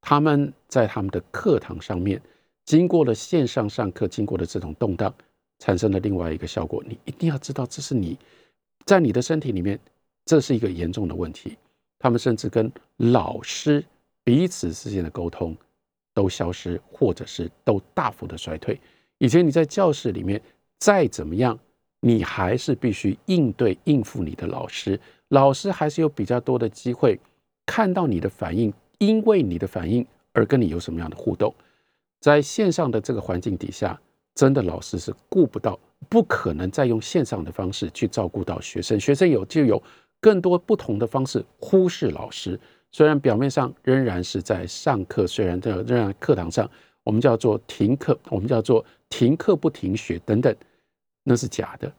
[0.02, 2.22] 他们在他们的课堂上面，
[2.66, 5.14] 经过了线上上课，经过了这种动荡，
[5.60, 6.84] 产生了另外一个效果。
[6.88, 8.18] 你一定要知道，这是你
[8.86, 9.80] 在你的身体里面，
[10.26, 11.56] 这是一个严重的问题。
[12.00, 13.84] 他们甚至跟老师
[14.24, 15.56] 彼此之间的沟通
[16.14, 18.80] 都消失，或者是都大幅的衰退。
[19.20, 20.42] 以前你在教室里面
[20.80, 21.58] 再怎么样。
[22.08, 25.00] 你还是必须应对应付你的老师，
[25.30, 27.20] 老师还是有比较多的机会
[27.66, 31.52] 看到你的反应，因为你的反应而跟你有什么样的互动。
[32.20, 34.00] 在线上的这个环境底下，
[34.36, 39.82] 真的老师是顾不到，不可能再用线上的方式去照顾到学生，学生有就有
[40.22, 42.60] 更多不同的方式忽视老师。
[42.92, 46.70] 虽然表面上仍然是在上课，虽然在仍然课堂上，
[47.04, 50.56] 我们叫做停课，我们叫做停课不停学等等。
[51.28, 51.92] 那是假的，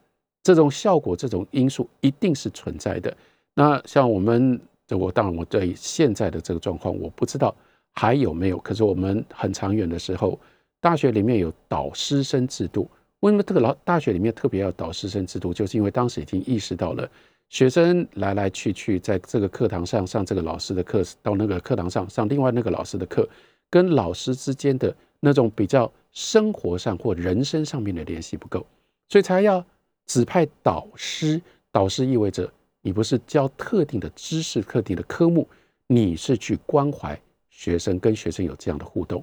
[0.42, 3.14] 这种效果、这种因素一定是存在的。
[3.52, 4.58] 那像我们，
[4.88, 7.54] 我当然我对现在的这个状况我不知道
[7.92, 8.58] 还有没有。
[8.58, 10.38] 可是我们很长远的时候，
[10.80, 12.88] 大学里面有导师生制度。
[13.20, 15.52] 为什么这个老大学里面特别要导师生制度？
[15.52, 17.10] 就是因为当时已经意识到了
[17.48, 23.28] 学生来来去去，在这个课堂上上这个老师的课，到那个课堂上上另外那个老师的课，
[23.70, 28.64] 跟老师之间的那种比较生活上或人生上面的联系不够，
[29.08, 29.64] 所以才要
[30.06, 31.40] 指派导师。
[31.72, 32.50] 导师意味着
[32.80, 35.46] 你不是教特定的知识、特定的科目，
[35.86, 39.22] 你是去关怀学生，跟学生有这样的互动。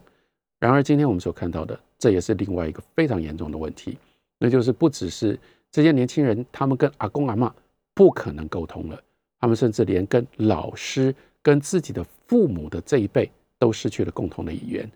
[0.59, 3.97] 然而，今天我们所看到的，这也是另外一个非常严重的问题，
[4.37, 5.37] 那就是不只是
[5.71, 7.53] 这些年轻人，他们跟阿公阿妈
[7.93, 9.03] 不可能沟通了，
[9.39, 14.89] 他们甚至连跟老师、跟自己的父母的这一辈都失去了共同的语言。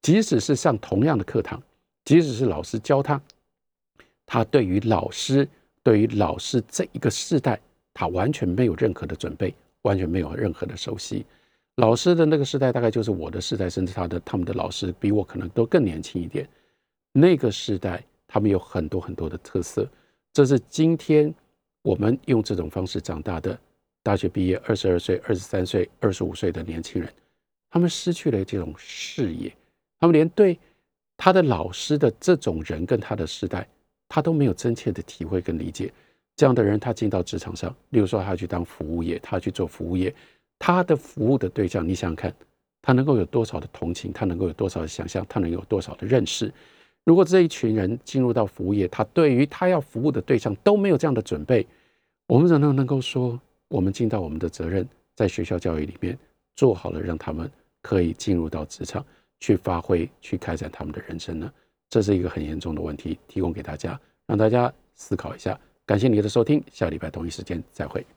[0.00, 1.62] 即使是上同样的课堂，
[2.04, 3.20] 即使是老师教他，
[4.26, 5.48] 他对于老师。
[5.82, 7.60] 对于老师这一个世代，
[7.92, 11.26] 他完全没有任何的准备，完全没有任何的熟悉。
[11.76, 16.48] 老师的那个时代，大概就是我的时代，甚至他的他们的老师比我可能都更年轻一点。
[17.12, 19.86] 那个时代，他们有很多很多的特色。
[20.32, 21.30] 这是今天
[21.82, 23.60] 我们用这种方式长大的
[24.02, 27.12] 大学毕业二十二岁、二十三岁、二十五岁的年轻人，
[27.68, 29.54] 他们失去了这种视野，
[30.00, 30.58] 他们连对
[31.14, 33.68] 他的老师的这种人跟他的时代。
[34.08, 35.92] 他都没有真切的体会跟理解，
[36.36, 40.14] 这样的人他进到职场上，例如说他去当服务业，他去做服务业，
[40.58, 42.34] 他的服务的对象，你想想看，
[42.82, 46.52] 他能够有多少的同情，他能够有多少的想象，他能有多少的认识？
[47.04, 51.66] 如果这一群人进入到服务业，他对于他要服务的对象都没有这样的准备，
[52.26, 53.38] 我们怎么能够说
[53.68, 56.18] 我们尽到我们的责任，在学校教育里面
[56.56, 57.50] 做好了，让他们
[57.82, 59.04] 可以进入到职场
[59.40, 61.52] 去发挥，去开展他们的人生呢？
[61.94, 65.56] 这是一个很严重的问题，提供给大家，让大家思考一下。
[65.86, 68.04] 感谢你的收听，下礼拜同一时间再会。